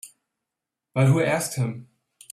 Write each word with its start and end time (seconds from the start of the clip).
But 0.95 1.05
who 1.09 1.21
asked 1.21 1.57
him? 1.57 1.87